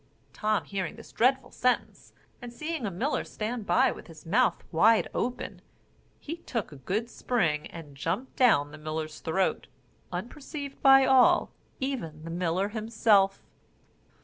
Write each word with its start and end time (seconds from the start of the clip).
Tom 0.33 0.63
hearing 0.65 0.95
this 0.95 1.11
dreadful 1.11 1.51
sentence, 1.51 2.11
and 2.41 2.51
seeing 2.51 2.87
a 2.87 2.89
miller 2.89 3.23
stand 3.23 3.67
by 3.67 3.91
with 3.91 4.07
his 4.07 4.25
mouth 4.25 4.63
wide 4.71 5.07
open, 5.13 5.61
he 6.19 6.37
took 6.37 6.71
a 6.71 6.77
good 6.77 7.07
spring, 7.07 7.67
and 7.67 7.95
jumped 7.95 8.35
down 8.35 8.71
the 8.71 8.79
miller's 8.79 9.19
throat, 9.19 9.67
unperceived 10.11 10.81
by 10.81 11.05
all, 11.05 11.51
even 11.79 12.17
by 12.21 12.23
the 12.23 12.31
miller 12.35 12.69
himself. 12.69 13.43